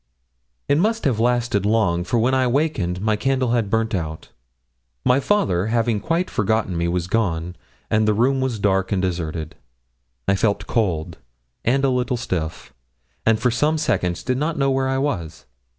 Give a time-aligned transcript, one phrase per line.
[0.67, 4.29] It must have lasted long, for when I wakened my candle had burnt out;
[5.05, 7.55] my father, having quite forgotten me, was gone,
[7.87, 9.53] and the room was dark and deserted.
[10.27, 11.19] I felt cold
[11.63, 12.73] and a little stiff,
[13.27, 15.45] and for some seconds did not know where I was.